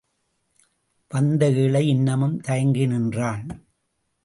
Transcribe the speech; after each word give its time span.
வந்த 1.09 1.51
ஏழை 1.51 1.87
இன்னமும் 1.87 2.39
தயங்கி 2.39 2.87
நின்றான். 2.87 3.45